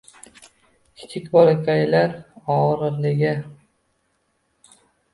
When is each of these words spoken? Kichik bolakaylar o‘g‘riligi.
Kichik 1.01 1.27
bolakaylar 1.35 2.17
o‘g‘riligi. 2.57 3.37